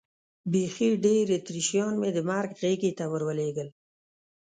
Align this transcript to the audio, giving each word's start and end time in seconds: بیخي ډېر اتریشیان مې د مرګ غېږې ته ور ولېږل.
بیخي 0.51 0.89
ډېر 1.05 1.25
اتریشیان 1.37 1.93
مې 2.01 2.09
د 2.13 2.17
مرګ 2.29 2.49
غېږې 2.59 2.91
ته 2.97 3.05
ور 3.11 3.21
ولېږل. 3.25 3.69